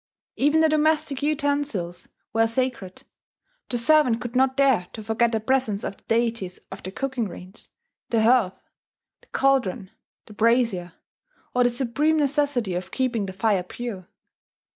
Even 0.35 0.61
the 0.61 0.67
domestic 0.67 1.21
utensils 1.21 2.09
were 2.33 2.47
sacred: 2.47 3.03
the 3.69 3.77
servant 3.77 4.19
could 4.19 4.35
not 4.35 4.57
dare 4.57 4.87
to 4.93 5.03
forget 5.03 5.31
the 5.31 5.39
presence 5.39 5.83
of 5.83 5.95
the 5.95 6.03
deities 6.05 6.57
of 6.71 6.81
the 6.81 6.89
cooking 6.91 7.27
range, 7.27 7.67
the 8.09 8.23
hearth, 8.23 8.57
the 9.21 9.27
cauldron, 9.27 9.91
the 10.25 10.33
brazier, 10.33 10.93
or 11.53 11.63
the 11.63 11.69
supreme 11.69 12.17
necessity 12.17 12.73
of 12.73 12.89
keeping 12.89 13.27
the 13.27 13.33
fire 13.33 13.61
pure. 13.61 14.09